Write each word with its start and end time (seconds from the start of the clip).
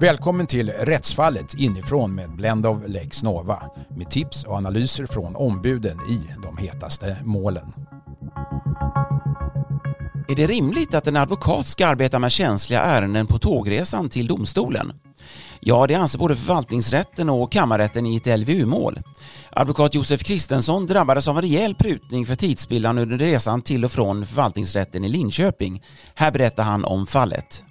Välkommen 0.00 0.46
till 0.46 0.70
Rättsfallet 0.70 1.54
inifrån 1.54 2.14
med 2.14 2.30
Blend 2.30 2.66
of 2.66 2.78
Lex 2.86 3.22
Nova 3.22 3.62
med 3.96 4.10
tips 4.10 4.44
och 4.44 4.54
analyser 4.54 5.06
från 5.06 5.36
ombuden 5.36 5.98
i 6.10 6.22
de 6.42 6.56
hetaste 6.56 7.16
målen. 7.24 7.72
Är 10.28 10.36
det 10.36 10.46
rimligt 10.46 10.94
att 10.94 11.06
en 11.06 11.16
advokat 11.16 11.66
ska 11.66 11.86
arbeta 11.86 12.18
med 12.18 12.32
känsliga 12.32 12.80
ärenden 12.80 13.26
på 13.26 13.38
tågresan 13.38 14.08
till 14.08 14.26
domstolen? 14.26 14.92
Ja, 15.60 15.86
det 15.86 15.94
anser 15.94 16.18
både 16.18 16.36
förvaltningsrätten 16.36 17.30
och 17.30 17.52
kammarrätten 17.52 18.06
i 18.06 18.16
ett 18.16 18.38
LVU-mål. 18.38 19.00
Advokat 19.50 19.94
Josef 19.94 20.24
Kristensson 20.24 20.86
drabbades 20.86 21.28
av 21.28 21.36
en 21.36 21.42
rejäl 21.42 21.74
prutning 21.74 22.26
för 22.26 22.34
tidsspillan 22.34 22.98
under 22.98 23.18
resan 23.18 23.62
till 23.62 23.84
och 23.84 23.92
från 23.92 24.26
förvaltningsrätten 24.26 25.04
i 25.04 25.08
Linköping. 25.08 25.82
Här 26.14 26.30
berättar 26.30 26.62
han 26.62 26.84
om 26.84 27.06
fallet. 27.06 27.64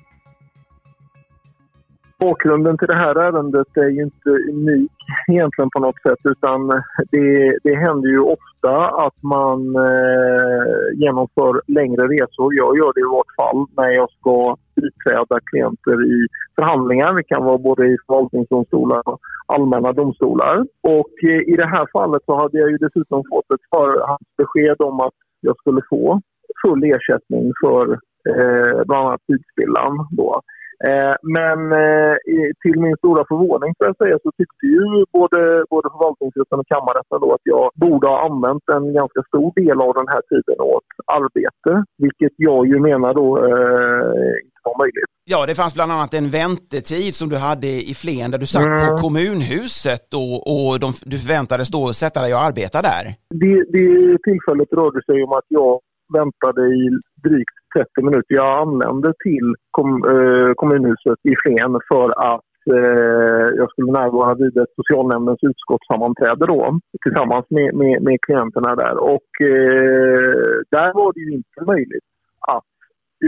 Bakgrunden 2.20 2.77
till 2.77 2.88
det 2.88 2.95
här 2.95 3.16
ärendet 3.16 3.77
är 3.77 3.89
ju 3.89 4.02
inte 4.02 4.30
unik 4.30 4.91
egentligen 5.27 5.70
på 5.70 5.80
något 5.80 6.02
sätt 6.02 6.20
utan 6.23 6.67
det, 7.12 7.57
det 7.63 7.76
händer 7.76 8.09
ju 8.09 8.20
ofta 8.20 8.73
att 9.05 9.23
man 9.23 9.76
eh, 9.76 10.66
genomför 10.95 11.62
längre 11.67 12.03
resor. 12.07 12.55
Jag 12.55 12.77
gör 12.77 12.93
det 12.93 12.99
i 12.99 13.13
vart 13.17 13.35
fall 13.40 13.66
när 13.77 13.90
jag 13.90 14.09
ska 14.12 14.55
biträda 14.76 15.40
klienter 15.52 15.98
i 16.16 16.27
förhandlingar. 16.55 17.13
Det 17.13 17.23
kan 17.23 17.45
vara 17.45 17.57
både 17.57 17.88
i 17.88 17.98
förvaltningsdomstolar 18.07 19.02
och 19.09 19.20
allmänna 19.45 19.93
domstolar. 19.93 20.65
Och 20.81 21.13
eh, 21.23 21.41
i 21.54 21.55
det 21.57 21.68
här 21.68 21.88
fallet 21.93 22.21
så 22.26 22.35
hade 22.35 22.57
jag 22.57 22.71
ju 22.71 22.77
dessutom 22.77 23.23
fått 23.29 23.52
ett 23.55 23.65
förhandsbesked 23.76 24.81
om 24.81 24.99
att 24.99 25.18
jag 25.41 25.57
skulle 25.57 25.81
få 25.90 26.21
full 26.62 26.84
ersättning 26.84 27.54
för 27.63 27.84
eh, 28.29 28.85
bland 28.85 29.07
annat 29.07 29.21
tidsspillan. 29.27 30.07
Då. 30.12 30.41
Eh, 30.90 31.16
men 31.38 31.59
eh, 31.84 32.15
till 32.63 32.77
min 32.85 32.98
stora 32.98 33.24
förvåning 33.32 33.71
får 33.77 33.88
jag 33.90 33.98
säga 34.04 34.18
så 34.24 34.29
tyckte 34.40 34.65
ju 34.76 34.84
både, 35.18 35.40
både 35.74 35.88
förvaltningsrätten 35.93 36.60
och 36.62 36.68
kammarrätten 36.74 37.20
då 37.26 37.29
att 37.34 37.46
jag 37.55 37.65
borde 37.85 38.07
ha 38.07 38.18
använt 38.29 38.65
en 38.77 38.85
ganska 38.99 39.21
stor 39.29 39.49
del 39.62 39.77
av 39.87 39.93
den 39.99 40.07
här 40.13 40.24
tiden 40.32 40.60
åt 40.74 40.90
arbete. 41.20 41.71
Vilket 42.04 42.35
jag 42.48 42.62
ju 42.68 42.79
menar 42.79 43.13
då 43.13 43.27
eh, 43.48 44.37
möjligt. 44.82 45.12
Ja, 45.34 45.46
det 45.46 45.55
fanns 45.55 45.76
bland 45.76 45.91
annat 45.91 46.13
en 46.13 46.29
väntetid 46.29 47.13
som 47.20 47.27
du 47.30 47.37
hade 47.49 47.68
i 47.91 47.93
Flen 48.02 48.32
där 48.32 48.40
du 48.43 48.46
satt 48.46 48.65
mm. 48.65 48.90
på 48.90 48.98
kommunhuset 48.98 50.07
och, 50.21 50.35
och 50.52 50.80
de, 50.84 50.90
du 51.12 51.18
förväntades 51.24 51.70
då 51.76 51.82
sätta 52.04 52.20
dig 52.26 52.32
och 52.35 52.43
arbeta 52.48 52.80
där. 52.91 53.04
Det, 53.43 53.57
det 53.76 53.90
tillfället 54.27 54.70
rörde 54.80 55.02
sig 55.09 55.18
om 55.26 55.32
att 55.40 55.49
jag 55.59 55.74
väntade 56.18 56.63
i 56.82 56.84
drygt 57.26 57.57
30 57.78 58.04
minuter. 58.08 58.36
Jag 58.36 58.60
anlände 58.62 59.14
till 59.24 59.56
kom, 59.72 59.90
eh, 60.14 60.52
kommunhuset 60.56 61.20
i 61.32 61.34
Flen 61.42 61.72
för 61.90 62.08
att 62.34 62.52
eh, 62.76 63.48
jag 63.60 63.70
skulle 63.72 63.92
närvara 63.92 64.34
vid 64.36 64.58
ett 64.58 64.74
socialnämndens 64.75 65.40
utskottssammanträde 65.42 66.46
då, 66.46 66.80
tillsammans 67.03 67.46
med, 67.50 67.75
med, 67.75 68.02
med 68.02 68.18
klienterna 68.22 68.75
där. 68.75 68.96
Och 69.14 69.31
eh, 69.42 70.56
där 70.75 70.90
var 71.00 71.14
det 71.14 71.20
ju 71.20 71.31
inte 71.40 71.59
möjligt 71.72 72.09
att 72.56 72.72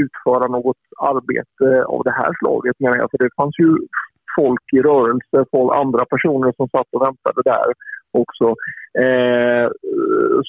utföra 0.04 0.48
något 0.48 0.84
arbete 1.12 1.86
av 1.86 2.02
det 2.04 2.16
här 2.20 2.32
slaget 2.40 2.76
menar 2.80 2.98
jag. 2.98 3.12
För 3.12 3.18
det 3.18 3.30
fanns 3.40 3.56
ju 3.60 3.70
folk 4.36 4.66
i 4.78 4.82
rörelse, 4.82 5.38
folk, 5.52 5.76
andra 5.84 6.06
personer 6.14 6.54
som 6.58 6.68
satt 6.70 6.90
och 6.96 7.02
väntade 7.08 7.42
där 7.54 7.70
också. 8.12 8.56
Eh, 9.06 9.70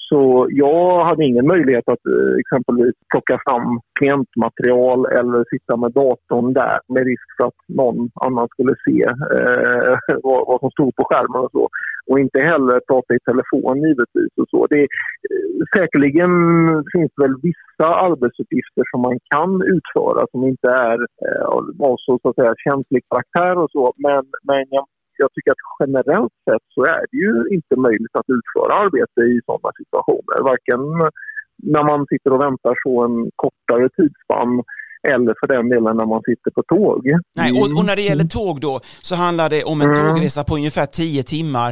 så 0.08 0.46
jag 0.50 1.04
hade 1.04 1.24
ingen 1.24 1.46
möjlighet 1.46 1.88
att 1.88 2.06
eh, 2.06 2.34
exempelvis 2.42 2.94
plocka 3.12 3.38
fram 3.46 3.80
klientmaterial 3.98 5.06
eller 5.06 5.44
sitta 5.50 5.76
med 5.76 5.92
datorn 5.92 6.52
där 6.52 6.78
med 6.88 7.06
risk 7.06 7.28
för 7.36 7.44
att 7.44 7.60
någon 7.68 8.10
annan 8.14 8.48
skulle 8.48 8.74
se 8.84 9.02
eh, 9.36 9.94
vad, 10.22 10.46
vad, 10.46 10.60
som 10.60 10.70
stod 10.70 10.96
på 10.96 11.04
skärmen 11.04 11.40
och 11.44 11.50
så. 11.52 11.68
Och 12.06 12.20
inte 12.20 12.40
heller 12.40 12.80
prata 12.90 13.14
i 13.14 13.20
telefon 13.30 13.82
givetvis. 13.86 14.32
Och 14.40 14.48
så. 14.48 14.66
Det, 14.66 14.82
eh, 14.82 15.50
säkerligen 15.76 16.32
finns 16.92 17.12
det 17.16 17.22
väl 17.22 17.36
vissa 17.42 17.88
arbetsuppgifter 18.08 18.82
som 18.90 19.00
man 19.00 19.18
kan 19.34 19.62
utföra 19.62 20.26
som 20.30 20.44
inte 20.44 20.68
är 20.68 20.98
eh, 21.26 21.44
av 21.88 21.96
så, 21.98 22.18
så 22.22 22.28
att 22.28 22.34
säga, 22.34 22.54
känslig 22.68 23.02
karaktär 23.10 23.58
och 23.62 23.70
så. 23.70 23.92
Men, 23.96 24.24
men 24.48 24.64
jag 24.70 24.84
jag 25.24 25.32
tycker 25.32 25.50
att 25.54 25.64
generellt 25.80 26.36
sett 26.46 26.66
så 26.74 26.80
är 26.96 27.02
det 27.10 27.18
ju 27.26 27.34
inte 27.56 27.74
möjligt 27.86 28.14
att 28.20 28.30
utföra 28.38 28.72
arbete 28.84 29.20
i 29.32 29.36
sådana 29.46 29.70
situationer. 29.80 30.36
Varken 30.52 30.82
när 31.74 31.84
man 31.90 32.00
sitter 32.10 32.30
och 32.34 32.42
väntar 32.46 32.74
så 32.84 32.92
en 33.06 33.16
kortare 33.42 33.86
tidsspann 33.96 34.52
eller 35.08 35.34
för 35.40 35.46
den 35.46 35.68
delen 35.68 35.96
när 35.96 36.06
man 36.06 36.22
sitter 36.22 36.50
på 36.50 36.62
tåg. 36.62 37.00
Nej, 37.38 37.50
och, 37.60 37.78
och 37.78 37.84
när 37.84 37.96
det 37.96 38.02
gäller 38.02 38.24
tåg 38.24 38.60
då 38.60 38.80
så 39.02 39.14
handlar 39.14 39.48
det 39.50 39.64
om 39.64 39.80
en 39.80 39.90
mm. 39.90 40.00
tågresa 40.00 40.44
på 40.44 40.54
ungefär 40.54 40.86
10 40.86 41.22
timmar 41.22 41.70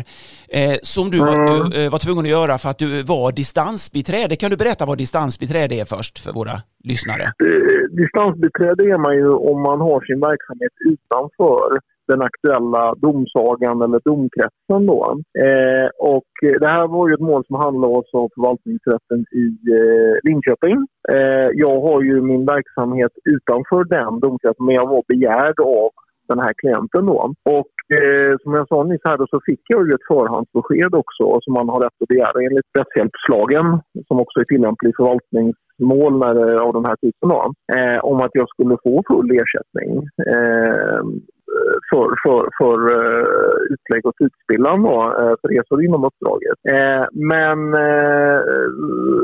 eh, 0.48 0.76
som 0.82 1.10
du 1.10 1.18
var, 1.18 1.34
mm. 1.34 1.72
Eh, 1.76 1.92
var 1.92 1.98
tvungen 1.98 2.24
att 2.24 2.30
göra 2.38 2.58
för 2.58 2.68
att 2.68 2.78
du 2.78 3.02
var 3.02 3.32
distansbiträde. 3.32 4.36
Kan 4.36 4.50
du 4.50 4.56
berätta 4.56 4.86
vad 4.86 4.98
distansbiträde 4.98 5.74
är 5.74 5.84
först 5.84 6.18
för 6.18 6.32
våra 6.32 6.56
lyssnare? 6.84 7.24
Eh, 7.24 7.82
distansbiträde 8.02 8.82
är 8.94 8.98
man 9.06 9.14
ju 9.16 9.28
om 9.50 9.62
man 9.62 9.80
har 9.80 10.00
sin 10.08 10.20
verksamhet 10.20 10.74
utanför 10.92 11.68
den 12.08 12.22
aktuella 12.22 12.94
domsagan 12.94 13.82
eller 13.82 14.00
domkretsen. 14.04 14.86
Då. 14.86 15.20
Eh, 15.44 15.88
och 16.14 16.30
det 16.60 16.66
här 16.66 16.86
var 16.86 17.08
ju 17.08 17.14
ett 17.14 17.28
mål 17.30 17.44
som 17.46 17.56
handlades 17.56 18.14
av 18.14 18.28
förvaltningsrätten 18.34 19.20
i 19.42 19.46
eh, 19.78 20.14
Linköping. 20.22 20.86
Eh, 21.12 21.48
jag 21.54 21.80
har 21.80 22.02
ju 22.02 22.20
min 22.20 22.46
verksamhet 22.46 23.12
utanför 23.24 23.84
den 23.84 24.20
domkretsen 24.20 24.66
men 24.66 24.74
jag 24.74 24.86
var 24.86 25.02
begärd 25.08 25.60
av 25.60 25.90
den 26.28 26.38
här 26.38 26.52
klienten. 26.62 27.06
Då. 27.06 27.34
Och 27.56 27.74
eh, 27.98 28.36
som 28.42 28.54
jag 28.54 28.68
sa 28.68 28.82
nyss 28.82 29.00
här 29.04 29.18
då, 29.18 29.26
så 29.30 29.40
fick 29.46 29.60
jag 29.68 29.86
ju 29.86 29.92
ett 29.94 30.08
förhandsbesked 30.08 30.94
också 30.94 31.40
som 31.42 31.52
man 31.54 31.68
har 31.68 31.80
rätt 31.80 32.02
att 32.02 32.08
begära 32.08 32.38
enligt 32.46 32.70
rättshjälpslagen 32.78 33.66
som 34.08 34.20
också 34.20 34.40
är 34.40 34.44
tillämplig 34.44 34.90
i 34.90 34.98
förvaltningsmål 34.98 36.12
när, 36.18 36.34
eh, 36.54 36.60
av 36.66 36.72
den 36.72 36.84
här 36.84 36.96
typen 36.96 37.28
då, 37.28 37.52
eh, 37.76 37.98
om 38.04 38.20
att 38.20 38.34
jag 38.34 38.48
skulle 38.48 38.76
få 38.84 39.02
full 39.08 39.30
ersättning. 39.40 39.92
Eh, 40.32 41.00
för, 41.90 42.08
för, 42.24 42.42
för 42.58 42.78
uh, 42.98 43.24
utlägg 43.72 44.06
och 44.06 44.16
tidsspillan 44.16 44.82
då, 44.82 44.96
uh, 45.20 45.34
för 45.40 45.48
resor 45.48 45.84
inom 45.84 46.04
uppdraget. 46.08 46.58
Uh, 46.72 47.04
men 47.32 47.58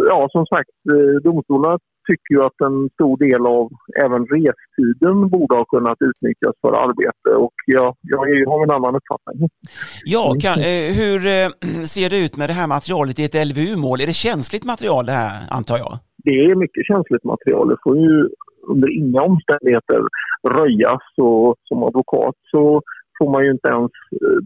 ja, 0.08 0.28
som 0.30 0.46
sagt, 0.46 0.76
domstolarna 1.22 1.78
tycker 2.08 2.34
ju 2.34 2.42
att 2.42 2.60
en 2.68 2.88
stor 2.96 3.16
del 3.24 3.46
av 3.46 3.70
även 4.04 4.22
restiden 4.26 5.28
borde 5.28 5.56
ha 5.56 5.64
kunnat 5.64 5.98
utnyttjas 6.08 6.54
för 6.60 6.72
arbete 6.84 7.30
och 7.44 7.54
jag, 7.66 7.96
jag 8.00 8.18
har 8.50 8.62
en 8.64 8.70
annan 8.70 8.96
uppfattning. 8.98 9.48
Ja, 10.04 10.34
kan, 10.40 10.58
hur 11.00 11.18
ser 11.94 12.10
det 12.10 12.24
ut 12.24 12.36
med 12.36 12.48
det 12.48 12.52
här 12.52 12.66
materialet 12.66 13.18
i 13.18 13.24
ett 13.24 13.46
LVU-mål? 13.48 14.00
Är 14.00 14.06
det 14.06 14.12
känsligt 14.28 14.64
material 14.64 15.06
det 15.06 15.12
här, 15.12 15.34
antar 15.50 15.78
jag? 15.78 15.92
Det 16.24 16.36
är 16.44 16.54
mycket 16.54 16.86
känsligt 16.86 17.24
material. 17.24 17.68
Det 17.68 17.76
får 17.84 17.96
ju 17.96 18.28
under 18.66 18.98
inga 18.98 19.22
omständigheter 19.22 20.00
röjas 20.48 21.02
och 21.18 21.54
som 21.68 21.82
advokat 21.82 22.34
så 22.50 22.82
får 23.18 23.30
man 23.32 23.44
ju 23.44 23.50
inte 23.50 23.68
ens 23.68 23.92
eh, 24.22 24.40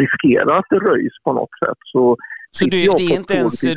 riskera 0.00 0.58
att 0.58 0.66
det 0.70 0.78
röjs 0.78 1.12
på 1.24 1.32
något 1.32 1.58
sätt. 1.64 1.78
Så, 1.92 2.16
så 2.50 2.64
du, 2.64 2.70
det 2.70 2.86
är 2.86 3.16
inte 3.16 3.34
ens, 3.34 3.60
du, 3.60 3.74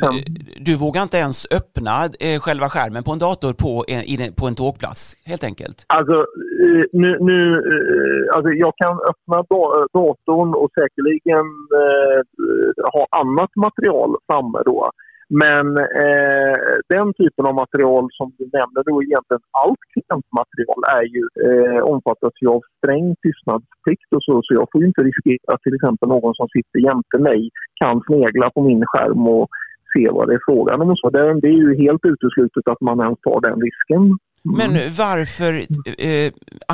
du 0.60 0.76
vågar 0.76 1.02
inte 1.02 1.16
ens 1.16 1.46
öppna 1.58 1.94
eh, 2.20 2.40
själva 2.40 2.68
skärmen 2.68 3.02
på 3.02 3.12
en 3.12 3.18
dator 3.18 3.52
på 3.64 3.84
en, 3.88 4.32
på 4.38 4.46
en 4.46 4.54
tågplats 4.54 5.00
helt 5.30 5.44
enkelt? 5.44 5.84
Alltså, 5.86 6.16
eh, 6.64 6.84
nu, 6.92 7.18
nu, 7.20 7.38
alltså 8.34 8.50
jag 8.64 8.72
kan 8.76 8.94
öppna 9.10 9.38
datorn 9.98 10.54
och 10.54 10.70
säkerligen 10.78 11.46
eh, 11.82 12.20
ha 12.94 13.06
annat 13.20 13.50
material 13.56 14.16
framme 14.26 14.62
då. 14.64 14.90
Men 15.30 15.66
eh, 15.78 16.56
den 16.94 17.08
typen 17.20 17.46
av 17.46 17.54
material 17.54 18.08
som 18.18 18.32
du 18.38 18.44
nämner, 18.58 18.82
då 18.90 19.02
egentligen 19.02 19.44
allt 19.64 19.82
klientmaterial 19.92 20.82
är 20.98 21.06
ju, 21.14 21.24
eh, 21.46 21.80
omfattas 21.92 22.34
ju 22.42 22.48
av 22.56 22.62
sträng 22.76 23.06
tystnadsplikt 23.24 24.10
och 24.16 24.22
så, 24.26 24.34
så 24.44 24.50
jag 24.54 24.66
får 24.72 24.80
ju 24.80 24.86
inte 24.86 25.02
riskera 25.02 25.54
att 25.54 25.62
till 25.62 25.74
exempel 25.74 26.08
någon 26.08 26.34
som 26.34 26.48
sitter 26.56 26.78
jämte 26.88 27.18
mig 27.18 27.40
kan 27.80 27.96
snegla 28.06 28.50
på 28.54 28.60
min 28.68 28.82
skärm 28.86 29.22
och 29.36 29.48
se 29.92 30.08
vad 30.16 30.28
det 30.28 30.34
är 30.34 30.44
frågan 30.50 30.80
om. 30.82 30.96
Så 30.96 31.10
det, 31.10 31.48
är 31.52 31.60
ju 31.64 31.70
helt 31.84 32.04
uteslutet 32.12 32.64
att 32.72 32.80
man 32.80 33.00
ens 33.00 33.20
tar 33.20 33.40
den 33.40 33.58
risken. 33.66 34.02
Men 34.58 34.72
varför 35.04 35.52
eh, 36.08 36.28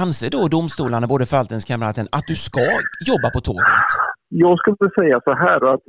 anser 0.04 0.31
då 0.31 0.42
domstolarna, 0.56 1.06
både 1.06 1.26
förvaltningskammarrätten, 1.26 2.06
att 2.16 2.26
du 2.26 2.34
ska 2.34 2.64
jobba 3.10 3.28
på 3.34 3.40
tåget? 3.40 3.88
Jag 4.28 4.58
skulle 4.58 4.90
säga 5.00 5.20
så 5.25 5.34
här 5.44 5.75
att 5.75 5.84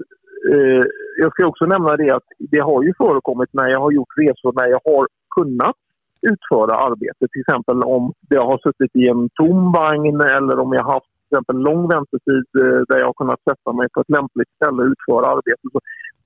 eh, 0.54 0.84
jag 1.18 1.32
ska 1.32 1.46
också 1.46 1.66
nämna 1.66 1.98
det 1.98 2.12
att 2.12 2.28
det 2.38 2.60
har 2.60 2.84
ju 2.84 2.94
förekommit 2.98 3.50
när 3.54 3.68
jag 3.68 3.80
har 3.80 3.92
gjort 3.92 4.18
resor 4.18 4.54
när 4.56 4.68
jag 4.68 4.82
har 4.86 5.08
kunnat 5.36 5.76
utföra 6.22 6.74
arbete. 6.88 7.24
Till 7.32 7.42
exempel 7.42 7.84
om 7.84 8.14
jag 8.30 8.46
har 8.46 8.58
suttit 8.58 8.96
i 8.96 9.10
en 9.10 9.30
tom 9.30 9.72
vagn 9.72 10.22
eller 10.22 10.60
om 10.60 10.74
jag 10.74 10.84
har 10.84 10.94
haft 10.94 11.12
till 11.14 11.38
exempel 11.38 11.58
lång 11.70 11.88
väntetid 11.88 12.46
eh, 12.64 12.82
där 12.88 12.98
jag 13.00 13.06
har 13.06 13.20
kunnat 13.22 13.42
sätta 13.50 13.74
mig 13.74 13.88
på 13.94 14.02
ett 14.02 14.16
lämpligt 14.18 14.52
ställe 14.56 14.80
och 14.84 14.92
utföra 14.94 15.26
arbete. 15.36 15.66
Så 15.74 15.80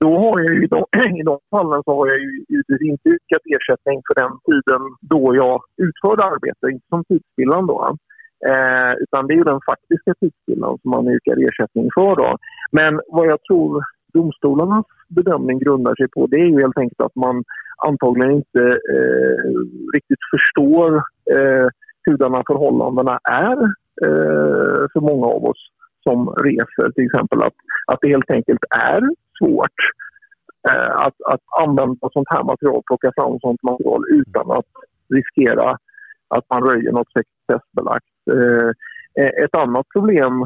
då 0.04 0.10
har 0.18 0.34
jag 0.40 0.54
ju, 0.54 0.64
i 0.64 1.24
de 1.26 1.38
fallen 1.50 1.82
så 1.84 1.90
har 1.98 2.06
jag 2.12 2.18
ju 2.18 2.44
inte 2.92 3.08
yrkat 3.14 3.44
ersättning 3.56 3.98
för 4.06 4.14
den 4.22 4.32
tiden 4.48 4.82
då 5.00 5.22
jag 5.42 5.56
utförde 5.86 6.22
arbete, 6.24 6.64
inte 6.72 6.88
som 6.88 7.04
tidsspillan 7.04 7.66
då. 7.66 7.96
Eh, 8.50 8.92
utan 9.04 9.26
det 9.26 9.34
är 9.34 9.40
ju 9.42 9.50
den 9.52 9.60
faktiska 9.70 10.14
tidsspillan 10.20 10.78
som 10.82 10.90
man 10.90 11.08
yrkar 11.08 11.36
ersättning 11.48 11.88
för. 11.94 12.16
Då. 12.16 12.36
Men 12.72 13.00
vad 13.16 13.26
jag 13.26 13.40
tror 13.48 13.84
domstolarnas 14.14 14.86
bedömning 15.08 15.58
grundar 15.58 15.94
sig 15.94 16.08
på 16.08 16.26
det 16.26 16.36
är 16.36 16.46
ju 16.46 16.60
helt 16.60 16.78
enkelt 16.78 17.00
att 17.00 17.16
man 17.16 17.44
antagligen 17.86 18.30
inte 18.30 18.62
eh, 18.94 19.50
riktigt 19.94 20.22
förstår 20.30 20.96
eh, 21.36 21.68
hurdana 22.06 22.42
förhållandena 22.46 23.18
är 23.30 23.62
eh, 24.04 24.82
för 24.92 25.00
många 25.00 25.26
av 25.26 25.44
oss 25.44 25.68
som 26.02 26.34
reser. 26.34 26.90
Till 26.90 27.04
exempel 27.04 27.42
att, 27.42 27.54
att 27.86 27.98
det 28.00 28.08
helt 28.08 28.30
enkelt 28.30 28.64
är 28.70 29.02
svårt 29.38 29.78
eh, 30.68 30.96
att, 30.96 31.14
att 31.26 31.40
använda 31.60 32.08
sånt 32.12 32.28
här 32.30 32.42
material, 32.42 32.82
plocka 32.86 33.12
fram 33.16 33.38
sånt 33.40 33.62
material 33.62 34.02
utan 34.08 34.50
att 34.50 34.70
riskera 35.14 35.78
att 36.28 36.44
man 36.50 36.62
röjer 36.62 36.92
något 36.92 37.12
sekretessbelagt. 37.12 38.14
Eh, 38.30 38.70
ett 39.44 39.54
annat 39.54 39.86
problem 39.88 40.44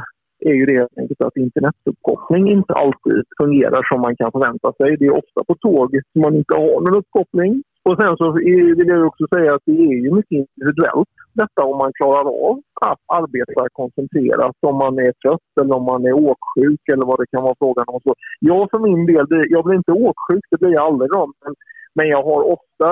är 0.51 0.55
ju 0.61 0.67
det 0.67 0.83
att 1.27 1.37
internetuppkoppling 1.37 2.51
inte 2.51 2.73
alltid 2.73 3.23
fungerar 3.39 3.83
som 3.91 4.01
man 4.01 4.17
kan 4.17 4.33
förvänta 4.33 4.73
sig. 4.73 4.97
Det 4.99 5.07
är 5.07 5.21
ofta 5.23 5.41
på 5.49 5.55
tåg 5.55 5.89
som 6.13 6.23
man 6.23 6.35
inte 6.35 6.55
har 6.55 6.81
någon 6.81 6.99
uppkoppling. 7.01 7.63
Och 7.89 7.97
sen 8.01 8.17
så 8.17 8.33
vill 8.79 8.89
jag 8.89 9.07
också 9.07 9.25
säga 9.35 9.55
att 9.55 9.63
det 9.67 9.73
är 9.73 9.99
ju 10.05 10.11
mycket 10.15 10.39
individuellt 10.43 11.09
detta 11.41 11.61
om 11.71 11.79
man 11.79 11.93
klarar 12.01 12.27
av 12.49 12.57
att 12.91 13.03
arbeta 13.21 13.69
koncentrerat, 13.73 14.57
om 14.61 14.77
man 14.85 14.99
är 14.99 15.13
trött 15.23 15.53
eller 15.61 15.75
om 15.79 15.85
man 15.93 16.05
är 16.11 16.13
åksjuk 16.13 16.83
eller 16.93 17.07
vad 17.07 17.19
det 17.21 17.31
kan 17.33 17.43
vara 17.43 17.61
frågan 17.63 17.85
om. 17.89 18.01
Så 18.05 18.15
jag 18.41 18.71
för 18.71 18.79
min 18.89 19.07
del, 19.07 19.27
jag 19.55 19.65
blir 19.65 19.77
inte 19.77 19.93
åksjuk, 19.93 20.45
det 20.51 20.59
blir 20.61 20.73
jag 20.73 20.87
aldrig 20.87 21.13
om. 21.15 21.33
Men 21.45 21.55
men 21.97 22.07
jag 22.15 22.23
har 22.31 22.41
ofta 22.57 22.91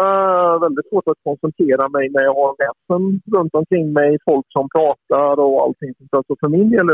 väldigt 0.64 0.88
svårt 0.90 1.08
att 1.12 1.24
koncentrera 1.28 1.84
mig 1.96 2.04
när 2.14 2.22
jag 2.28 2.34
har 2.42 2.52
väsen 2.62 3.02
runt 3.36 3.54
omkring 3.60 3.86
mig, 3.92 4.10
folk 4.30 4.46
som 4.56 4.66
pratar 4.76 5.34
och 5.46 5.62
allting. 5.64 5.92
Så 6.10 6.16
alltså 6.16 6.34
för 6.40 6.48
min 6.56 6.68
del 6.70 6.86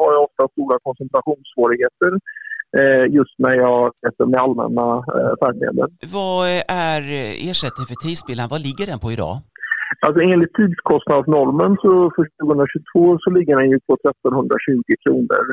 har 0.00 0.10
jag 0.14 0.22
ofta 0.28 0.42
stora 0.54 0.76
koncentrationssvårigheter 0.86 2.12
eh, 2.78 3.04
just 3.18 3.34
när 3.44 3.54
jag 3.64 3.80
äter 4.08 4.26
med 4.32 4.40
allmänna 4.40 4.88
eh, 5.16 5.32
färdmedel. 5.40 5.90
Vad 6.18 6.42
är 6.90 7.02
ersättningen 7.50 7.90
för 7.92 7.98
tidsbilen? 8.06 8.46
Vad 8.54 8.60
ligger 8.66 8.86
den 8.92 9.00
på 9.04 9.08
idag? 9.16 9.34
Alltså 10.06 10.20
enligt 10.20 10.54
tidskostnadsnormen 10.54 11.76
så 11.82 11.92
för 12.16 12.24
2022 12.42 13.18
så 13.22 13.30
ligger 13.30 13.56
den 13.56 13.70
ju 13.70 13.78
på 13.86 13.94
1320 13.94 14.82
kronor 15.04 15.44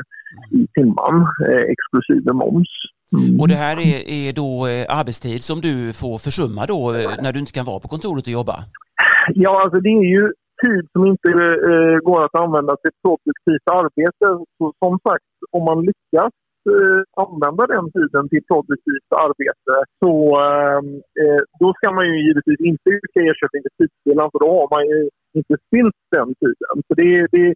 i 0.58 0.66
timman 0.74 1.16
eh, 1.48 1.64
exklusive 1.74 2.32
moms. 2.32 2.72
Mm. 3.16 3.40
Och 3.40 3.48
det 3.48 3.58
här 3.64 3.76
är, 3.90 3.98
är 4.20 4.32
då 4.42 4.50
eh, 4.72 4.98
arbetstid 4.98 5.40
som 5.50 5.58
du 5.68 5.74
får 6.00 6.16
försumma 6.26 6.62
då 6.74 6.80
eh, 6.98 7.22
när 7.22 7.32
du 7.32 7.38
inte 7.40 7.56
kan 7.58 7.70
vara 7.70 7.80
på 7.80 7.88
kontoret 7.94 8.26
och 8.28 8.36
jobba? 8.38 8.56
Ja, 9.44 9.62
alltså 9.62 9.78
det 9.80 9.92
är 10.02 10.08
ju 10.16 10.24
tid 10.64 10.84
som 10.92 11.02
inte 11.12 11.28
eh, 11.70 11.96
går 12.08 12.20
att 12.24 12.36
använda 12.44 12.72
till 12.82 12.94
produktivt 13.02 13.66
arbete. 13.80 14.26
Så 14.58 14.64
som 14.82 14.94
sagt, 15.06 15.30
om 15.56 15.62
man 15.70 15.78
lyckas 15.88 16.32
använda 17.24 17.62
den 17.76 17.86
tiden 17.96 18.24
till 18.32 18.44
produktivt 18.50 19.10
arbete 19.26 19.74
så 20.02 20.14
ehm, 20.48 20.88
eh, 21.20 21.42
då 21.60 21.68
ska 21.76 21.86
man 21.98 22.04
ju 22.10 22.16
givetvis 22.26 22.60
inte 22.70 22.86
yrka 22.96 23.20
ersättning 23.30 23.62
till 23.62 23.76
tidsspelaren 23.78 24.30
för 24.32 24.40
då 24.44 24.50
har 24.58 24.68
man 24.74 24.82
ju 24.92 25.00
inte 25.38 25.54
spilt 25.66 25.98
den 26.16 26.28
tiden. 26.42 26.74
Så 26.86 26.92
det, 27.00 27.10
det, 27.34 27.46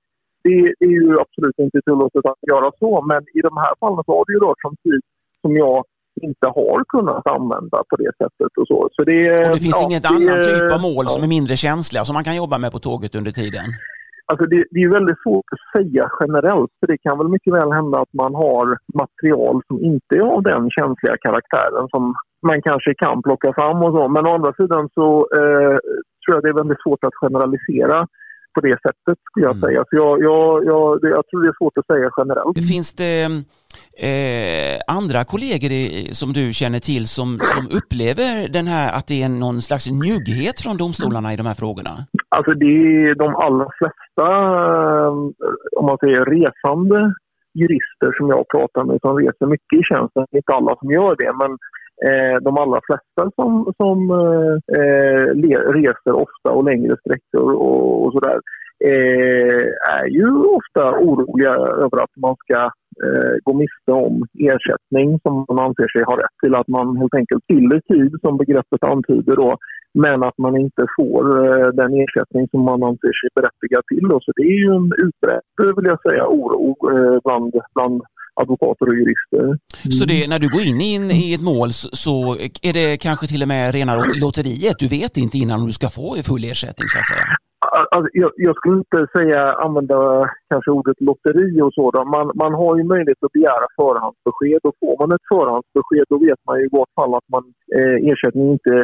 det, 0.47 0.57
det 0.79 0.85
är 0.91 0.97
ju 1.01 1.09
absolut 1.25 1.59
inte 1.67 1.79
tillåtet 1.87 2.25
att 2.33 2.43
göra 2.53 2.69
så. 2.83 2.91
Men 3.11 3.21
i 3.39 3.41
de 3.49 3.53
här 3.65 3.73
fallen 3.81 4.03
så 4.07 4.13
har 4.17 4.25
det 4.27 4.35
ju 4.37 4.41
rört 4.47 4.61
sig 4.61 4.69
om 4.73 4.77
tid 4.87 5.03
som 5.43 5.53
jag 5.65 5.79
inte 6.27 6.47
har 6.59 6.79
kunnat 6.95 7.27
använda 7.27 7.79
på 7.91 7.97
det 8.03 8.13
sättet. 8.21 8.53
Och 8.61 8.67
så. 8.73 8.79
Så 8.93 9.01
det, 9.11 9.21
och 9.49 9.55
det 9.57 9.65
finns 9.67 9.81
ja, 9.81 9.87
inget 9.89 10.07
annan 10.15 10.39
typ 10.51 10.73
av 10.77 10.81
mål 10.89 11.05
ja. 11.07 11.13
som 11.15 11.23
är 11.23 11.33
mindre 11.37 11.57
känsliga 11.57 12.05
som 12.05 12.15
man 12.15 12.25
kan 12.25 12.37
jobba 12.37 12.59
med 12.59 12.73
på 12.73 12.79
tåget 12.79 13.15
under 13.15 13.33
tiden? 13.43 13.67
Alltså 14.31 14.47
det, 14.47 14.65
det, 14.71 14.81
är 14.83 14.89
väldigt 14.89 15.23
svårt 15.23 15.45
att 15.53 15.65
säga 15.77 16.11
generellt, 16.21 16.71
för 16.81 16.87
det 16.87 16.99
kan 16.99 17.19
väl 17.19 17.29
mycket 17.29 17.55
väl 17.55 17.73
hända 17.73 18.01
att 18.01 18.13
man 18.13 18.35
har 18.35 18.79
material 18.95 19.63
som 19.67 19.77
inte 19.85 20.17
är 20.17 20.21
av 20.21 20.43
den 20.43 20.71
känsliga 20.71 21.17
karaktären 21.17 21.89
som 21.91 22.15
man 22.47 22.63
kanske 22.63 22.95
kan 22.95 23.23
plocka 23.23 23.53
fram 23.53 23.83
och 23.83 23.93
så. 23.93 24.09
Men 24.09 24.27
å 24.27 24.35
andra 24.35 24.53
sidan 24.53 24.89
så 24.95 25.29
eh, 25.39 25.77
tror 26.21 26.33
jag 26.37 26.43
det 26.43 26.49
är 26.49 26.63
väldigt 26.63 26.83
svårt 26.83 27.05
att 27.05 27.21
generalisera 27.23 28.07
på 28.59 28.67
det 28.67 28.79
sättet 28.87 29.17
skulle 29.25 29.47
jag 29.47 29.57
mm. 29.57 29.65
säga. 29.65 29.81
Så 29.89 29.97
jag, 30.03 30.15
jag, 30.29 30.65
jag, 30.73 30.99
jag, 31.17 31.23
tror 31.27 31.43
det 31.43 31.49
är 31.55 31.59
svårt 31.61 31.79
att 31.79 31.87
säga 31.93 32.11
generellt. 32.19 32.57
Finns 32.75 32.91
det 33.03 33.25
eh, 34.09 34.77
andra 34.97 35.21
kollegor 35.33 35.71
i, 35.81 35.85
som 36.21 36.29
du 36.39 36.45
känner 36.61 36.81
till 36.91 37.05
som, 37.17 37.29
som 37.55 37.65
upplever 37.79 38.33
den 38.57 38.67
här, 38.75 38.89
att 38.99 39.07
det 39.11 39.23
är 39.23 39.29
någon 39.29 39.61
slags 39.69 39.87
njugghet 40.05 40.57
från 40.65 40.77
domstolarna 40.83 41.33
i 41.33 41.37
de 41.41 41.47
här 41.51 41.59
frågorna? 41.63 41.95
Alltså 42.37 42.53
det 42.63 42.75
är 43.09 43.15
de 43.25 43.31
allra 43.47 43.69
flesta, 43.79 44.29
eh, 45.03 45.13
om 45.81 45.85
man 45.91 45.99
säger 46.03 46.21
resande 46.37 46.99
jurister 47.61 48.11
som 48.19 48.27
jag 48.35 48.43
pratar 48.55 48.83
med 48.85 48.99
som 49.01 49.17
reser 49.19 49.47
mycket 49.55 49.79
i 49.81 49.83
tjänsten, 49.91 50.27
inte 50.39 50.53
alla 50.59 50.77
som 50.81 50.89
gör 50.91 51.13
det, 51.23 51.33
men 51.43 51.51
eh, 52.06 52.37
de 52.43 52.59
allra 52.59 52.81
flesta 52.87 53.31
som, 53.37 53.73
som 53.77 54.11
eh, 54.11 54.55
eh 54.79 55.25
reser 55.73 56.12
ofta 56.12 56.50
och 56.50 56.65
längre 56.65 56.97
sträckor 57.00 57.53
och, 57.53 58.06
och 58.06 58.12
sådär 58.12 58.41
eh, 58.85 59.67
är 59.99 60.06
ju 60.06 60.29
ofta 60.59 60.99
oroliga 60.99 61.55
över 61.55 62.03
att 62.03 62.17
man 62.17 62.37
ska 62.37 62.61
eh, 63.05 63.35
gå 63.45 63.53
miste 63.53 63.93
om 63.93 64.27
ersättning 64.39 65.21
som 65.23 65.45
man 65.49 65.59
anser 65.59 65.89
sig 65.89 66.03
ha 66.05 66.17
rätt 66.17 66.37
till. 66.43 66.55
Att 66.55 66.69
man 66.69 66.97
helt 66.97 67.15
enkelt 67.15 67.45
fyller 67.49 67.81
tid, 67.81 68.12
som 68.21 68.37
begreppet 68.37 68.85
antyder, 68.85 69.37
då, 69.37 69.56
men 69.95 70.23
att 70.23 70.39
man 70.39 70.56
inte 70.56 70.87
får 70.97 71.23
eh, 71.47 71.69
den 71.81 71.93
ersättning 71.95 72.49
som 72.49 72.61
man 72.65 72.83
anser 72.83 73.12
sig 73.21 73.31
berättigad 73.35 73.83
till. 73.87 74.09
Då. 74.09 74.21
Så 74.21 74.33
det 74.37 74.43
är 74.43 74.59
ju 74.65 74.71
en 74.77 74.93
utbredd, 75.05 75.77
vill 75.77 75.93
jag 75.93 76.03
säga, 76.03 76.27
oro 76.27 76.65
eh, 76.93 77.19
bland, 77.25 77.53
bland 77.75 78.03
advokater 78.43 78.87
och 78.90 78.96
jurister. 79.00 79.44
Mm. 79.44 79.93
Så 79.96 80.05
det, 80.11 80.29
när 80.32 80.40
du 80.44 80.49
går 80.56 80.64
in 80.70 80.81
i, 80.81 80.93
i 81.29 81.35
ett 81.37 81.46
mål 81.52 81.70
så, 82.05 82.14
är 82.69 82.73
det 82.79 82.96
kanske 83.06 83.26
till 83.26 83.43
och 83.44 83.50
med 83.55 83.75
rena 83.75 83.93
lotteriet? 84.25 84.76
Du 84.79 84.88
vet 84.99 85.14
inte 85.17 85.38
innan 85.43 85.61
om 85.61 85.67
du 85.67 85.76
ska 85.81 85.88
få 85.99 86.06
full 86.31 86.44
ersättning 86.52 86.88
så 86.88 86.99
att 87.00 87.11
säga? 87.12 87.26
Alltså, 87.94 88.08
jag, 88.12 88.31
jag, 88.46 88.56
skulle 88.56 88.79
inte 88.85 89.00
säga 89.17 89.40
använda 89.67 89.99
kanske 90.50 90.70
ordet 90.70 91.00
lotteri 91.00 91.61
och 91.62 91.75
så. 91.75 91.85
Man, 92.14 92.26
man 92.43 92.55
har 92.62 92.73
ju 92.79 92.85
möjlighet 92.85 93.23
att 93.26 93.37
begära 93.38 93.67
förhandsbesked 93.82 94.61
och 94.69 94.76
får 94.81 94.94
man 95.00 95.12
ett 95.17 95.29
förhandsbesked 95.35 96.06
då 96.08 96.19
vet 96.26 96.40
man 96.46 96.58
ju 96.58 96.64
i 96.64 96.75
vart 96.79 96.93
fall 96.99 97.14
att 97.14 97.29
man 97.35 97.44
eh, 97.79 97.96
ersättning 98.11 98.52
inte 98.52 98.75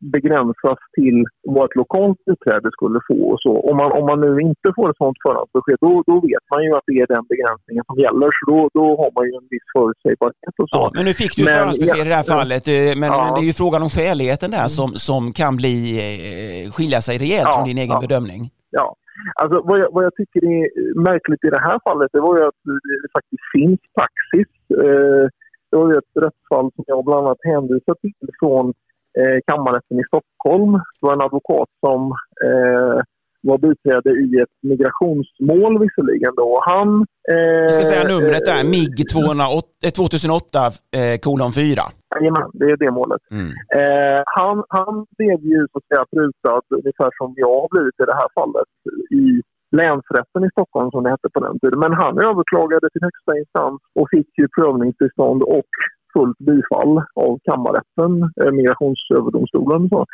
begränsas 0.00 0.78
till 0.96 1.24
vad 1.42 1.64
ett 1.64 1.76
lokalt 1.76 2.18
uträde 2.32 2.68
skulle 2.72 3.00
få. 3.08 3.18
Och 3.32 3.40
så. 3.40 3.52
Om, 3.70 3.76
man, 3.76 3.92
om 3.92 4.06
man 4.06 4.20
nu 4.20 4.40
inte 4.40 4.68
får 4.76 4.90
ett 4.90 4.96
sådant 4.96 5.16
förhandsbesked 5.26 5.78
då, 5.80 6.02
då 6.06 6.14
vet 6.20 6.44
man 6.52 6.64
ju 6.64 6.70
att 6.78 6.86
det 6.86 6.98
är 7.02 7.06
den 7.06 7.24
begränsningen 7.32 7.84
som 7.86 7.96
gäller. 7.98 8.28
Så 8.36 8.42
då, 8.50 8.58
då 8.78 8.84
har 9.00 9.10
man 9.16 9.24
ju 9.28 9.32
en 9.40 9.48
viss 9.50 9.66
förutsägbarhet. 9.76 10.54
Och 10.62 10.68
så. 10.68 10.76
Ja, 10.76 10.90
men 10.94 11.04
nu 11.04 11.12
fick 11.14 11.36
du 11.36 11.44
men, 11.44 11.52
förhandsbesked 11.54 11.96
ja, 11.98 12.04
i 12.06 12.08
det 12.08 12.20
här 12.20 12.28
fallet. 12.36 12.68
Eh, 12.68 12.74
men, 13.00 13.08
ja. 13.12 13.18
men, 13.24 13.34
det 13.34 13.40
är 13.44 13.48
ju 13.50 13.56
frågan 13.62 13.82
om 13.82 13.90
skäligheten 13.90 14.50
där 14.50 14.68
som, 14.78 14.88
som 15.08 15.22
kan 15.40 15.52
bli, 15.60 15.76
eh, 16.04 16.72
skilja 16.74 17.00
sig 17.00 17.18
rejält 17.18 17.48
ja, 17.50 17.54
från 17.56 17.68
din 17.70 17.78
egen 17.84 18.00
bedömning. 18.00 18.42
Ja, 18.70 18.96
Alltså, 19.34 19.62
vad, 19.64 19.78
jag, 19.80 19.88
vad 19.92 20.04
jag 20.04 20.14
tycker 20.14 20.44
är 20.44 20.64
märkligt 21.10 21.44
i 21.44 21.50
det 21.50 21.60
här 21.60 21.78
fallet 21.84 22.10
det 22.12 22.20
var 22.20 22.38
ju 22.38 22.44
att 22.44 22.60
det 23.02 23.10
faktiskt 23.18 23.44
finns 23.56 23.80
praxis. 23.98 24.50
Eh, 24.84 25.24
det 25.70 25.76
var 25.76 25.92
ju 25.92 25.98
ett 25.98 26.24
rättsfall 26.24 26.68
som 26.74 26.84
jag 26.86 27.04
bland 27.04 27.26
annat 27.26 27.38
hänvisar 27.52 27.94
till 27.94 28.28
från 28.40 28.74
eh, 29.18 29.38
kammarrätten 29.46 29.98
i 30.02 30.04
Stockholm. 30.10 30.72
Det 30.72 31.04
var 31.06 31.12
en 31.12 31.26
advokat 31.28 31.68
som 31.86 32.00
eh, 32.46 33.02
var 33.42 33.58
biträde 33.58 34.10
i 34.10 34.40
ett 34.42 34.56
migrationsmål 34.62 35.72
visserligen 35.84 36.34
då. 36.36 36.62
Han... 36.66 36.88
Eh, 37.34 37.64
Vi 37.68 37.72
ska 37.72 37.84
säga 37.84 38.04
numret 38.14 38.44
där, 38.50 38.64
MIG 38.74 38.96
2008 39.08 40.58
eh, 40.98 41.16
kolon 41.24 41.52
4. 41.52 41.82
Jajamän, 42.14 42.50
det 42.60 42.66
är 42.72 42.76
det 42.84 42.90
målet. 43.00 43.22
Mm. 43.38 43.50
Eh, 43.80 44.20
han, 44.38 44.56
han 44.78 44.94
blev 45.18 45.38
ju 45.52 45.60
så 45.72 45.78
att 45.78 45.88
säga 45.90 46.04
prutad 46.16 46.62
ungefär 46.78 47.10
som 47.18 47.28
jag 47.44 47.54
har 47.62 47.68
blivit 47.74 48.00
i 48.02 48.04
det 48.10 48.18
här 48.22 48.30
fallet 48.38 48.70
i 49.22 49.26
länsrätten 49.80 50.42
i 50.48 50.50
Stockholm 50.56 50.90
som 50.90 51.02
det 51.02 51.10
hette 51.14 51.28
på 51.34 51.40
den 51.46 51.56
tiden. 51.60 51.78
Men 51.84 51.92
han 52.02 52.14
överklagade 52.28 52.86
till 52.90 53.06
högsta 53.08 53.32
instans 53.40 53.80
och 53.98 54.06
fick 54.14 54.30
ju 54.40 54.46
prövningstillstånd 54.56 55.42
och 55.42 55.72
fullt 56.12 56.38
bifall 56.38 57.02
av 57.14 57.38
kammarrätten, 57.44 58.22
eh, 58.42 58.52
Migrationsöverdomstolen. 58.52 59.88
Så. 59.88 60.06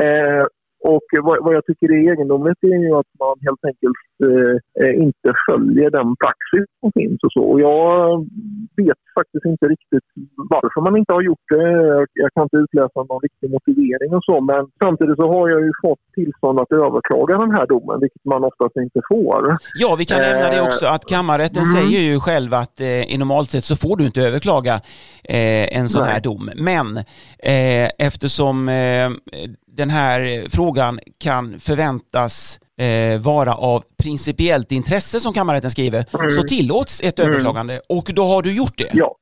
Eh, 0.00 0.44
och 0.82 1.06
vad, 1.22 1.44
vad, 1.44 1.54
jag 1.54 1.64
tycker 1.66 1.86
är 1.92 2.12
egendomligt 2.12 2.62
är 2.62 2.80
ju 2.86 2.92
att 3.00 3.12
man 3.18 3.34
helt 3.46 3.64
enkelt 3.70 4.00
eh, 4.26 4.56
eh, 4.82 4.94
inte 5.06 5.28
följer 5.46 5.90
den 5.98 6.08
praxis 6.22 6.66
som 6.80 6.90
finns 6.98 7.20
och 7.26 7.32
så. 7.32 7.42
Och 7.52 7.60
jag 7.60 8.26
vet 8.76 9.00
faktiskt 9.18 9.44
inte 9.52 9.66
riktigt 9.74 10.08
varför 10.54 10.80
man 10.80 10.96
inte 10.96 11.12
har 11.12 11.22
gjort 11.22 11.46
det. 11.54 11.70
Jag, 11.94 12.06
jag, 12.22 12.30
kan 12.34 12.42
inte 12.42 12.56
utläsa 12.56 12.98
någon 13.10 13.20
riktig 13.28 13.48
motivering 13.56 14.10
och 14.16 14.24
så. 14.24 14.40
Men 14.50 14.62
samtidigt 14.84 15.16
så 15.16 15.26
har 15.34 15.48
jag 15.48 15.60
ju 15.68 15.72
fått 15.86 16.04
tillstånd 16.18 16.60
att 16.60 16.72
överklaga 16.72 17.38
den 17.44 17.52
här 17.56 17.66
domen, 17.66 18.00
vilket 18.00 18.24
man 18.24 18.44
oftast 18.44 18.76
inte 18.76 19.00
får. 19.08 19.40
Ja, 19.82 19.96
vi 19.98 20.04
kan 20.04 20.20
eh, 20.20 20.26
nämna 20.28 20.48
det 20.54 20.62
också 20.68 20.86
att 20.86 21.04
kammarrätten 21.14 21.62
mm. 21.62 21.74
säger 21.76 22.00
ju 22.10 22.20
själv 22.20 22.54
att 22.54 22.80
eh, 22.80 23.12
i 23.12 23.16
normalt 23.18 23.50
sett 23.50 23.64
så 23.64 23.76
får 23.76 23.96
du 23.96 24.02
inte 24.06 24.20
överklaga 24.28 24.74
eh, 25.24 25.78
en 25.78 25.88
sån 25.88 26.02
Nej. 26.02 26.12
här 26.12 26.20
dom. 26.20 26.50
Men 26.70 26.86
eh, 27.54 27.88
eftersom 28.08 28.68
den 29.76 29.90
här 29.90 30.18
frågan 30.56 30.98
kan 31.24 31.58
förväntas 31.58 32.58
eh, 32.80 33.22
vara 33.22 33.54
av 33.54 33.82
principiellt 34.02 34.72
intresse 34.72 35.20
som 35.20 35.32
kammarrätten 35.32 35.70
skriver, 35.70 36.04
Mm. 36.18 36.30
så 36.30 36.42
tillåts 36.42 37.02
ett 37.02 37.18
Mm. 37.18 37.30
överklagande 37.30 37.80
och 37.88 38.06
då 38.14 38.22
har 38.22 38.42
du 38.42 38.56
gjort 38.56 38.78
det. 38.78 38.90
Ja. 38.92 39.16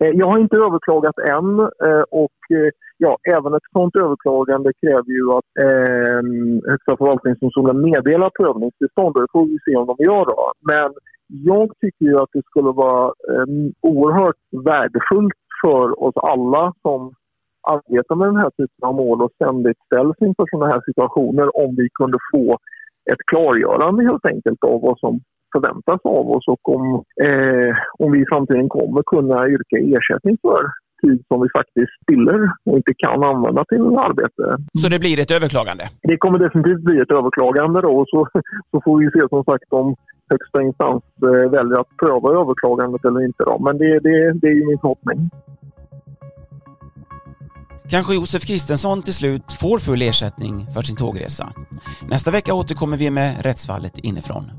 Eh, 0.00 0.08
Jag 0.20 0.26
har 0.26 0.38
inte 0.38 0.56
överklagat 0.56 1.18
än 1.18 1.48
eh, 1.88 2.04
och 2.10 2.38
eh, 2.58 2.70
ja, 2.96 3.12
även 3.36 3.54
ett 3.54 3.68
sådant 3.72 3.96
överklagande 3.96 4.70
kräver 4.80 5.10
ju 5.18 5.24
att 5.38 5.50
eh, 5.66 6.20
Högsta 6.70 6.96
förvaltningsdomstolen 6.96 7.80
meddelar 7.90 8.30
prövningstillstånd 8.38 9.16
och 9.16 9.22
det 9.22 9.32
får 9.32 9.46
vi 9.46 9.58
se 9.66 9.76
om 9.76 9.86
de 9.86 9.96
gör 10.04 10.24
då. 10.32 10.52
Men 10.72 10.88
jag 11.50 11.66
tycker 11.80 12.04
ju 12.10 12.16
att 12.22 12.32
det 12.32 12.42
skulle 12.50 12.72
vara 12.84 13.04
eh, 13.32 13.46
oerhört 13.80 14.40
värdefullt 14.70 15.38
för 15.62 16.02
oss 16.04 16.16
alla 16.32 16.72
som 16.82 17.00
arbetar 17.74 18.14
med 18.16 18.28
den 18.28 18.36
här 18.36 18.50
typen 18.50 18.82
av 18.88 18.94
mål 18.94 19.22
och 19.22 19.32
ständigt 19.34 19.78
ställs 19.86 20.16
inför 20.20 20.46
sådana 20.50 20.72
här 20.72 20.82
situationer 20.88 21.46
om 21.62 21.70
vi 21.76 21.88
kunde 22.00 22.18
få 22.32 22.58
ett 23.12 23.22
klargörande 23.30 24.04
helt 24.04 24.26
enkelt 24.26 24.64
av 24.64 24.80
vad 24.80 24.98
som 24.98 25.20
förväntas 25.54 26.00
av 26.04 26.30
oss 26.30 26.48
och 26.48 26.68
om, 26.74 26.84
eh, 27.26 27.72
om 27.98 28.12
vi 28.12 28.18
i 28.22 28.26
framtiden 28.28 28.68
kommer 28.68 29.02
kunna 29.02 29.48
yrka 29.48 29.76
ersättning 29.96 30.36
för 30.42 30.62
tid 31.02 31.24
som 31.28 31.38
vi 31.42 31.48
faktiskt 31.58 31.92
spiller 32.02 32.38
och 32.66 32.76
inte 32.76 32.94
kan 33.04 33.24
använda 33.24 33.64
till 33.64 33.84
arbete. 34.08 34.44
Så 34.80 34.88
det 34.88 34.98
blir 35.04 35.16
ett 35.20 35.36
överklagande. 35.38 35.84
Det 36.10 36.16
kommer 36.16 36.38
definitivt 36.38 36.82
bli 36.88 36.96
ett 37.00 37.10
överklagande 37.10 37.80
då 37.80 37.92
och 38.00 38.08
så, 38.08 38.28
så 38.70 38.76
får 38.84 38.94
vi 39.00 39.06
se 39.14 39.28
som 39.28 39.44
sagt 39.44 39.72
om 39.80 39.94
högsta 40.32 40.62
instans 40.62 41.02
eh, 41.22 41.50
väljer 41.56 41.80
att 41.80 41.96
pröva 42.02 42.28
överklagandet 42.40 43.04
eller 43.04 43.20
inte. 43.28 43.42
Då. 43.44 43.58
Men 43.66 43.78
det, 43.78 43.90
det, 44.06 44.16
det 44.40 44.46
är 44.46 44.56
ju 44.60 44.66
min 44.66 44.78
förhoppning. 44.78 45.18
Kanske 47.88 48.14
Josef 48.14 48.44
Kristensson 48.44 49.02
till 49.02 49.14
slut 49.14 49.52
får 49.52 49.78
full 49.78 50.02
ersättning 50.02 50.66
för 50.74 50.82
sin 50.82 50.96
tågresa. 50.96 51.52
Nästa 52.08 52.30
vecka 52.30 52.54
återkommer 52.54 52.96
vi 52.96 53.10
med 53.10 53.42
rättsfallet 53.42 53.98
inifrån. 53.98 54.50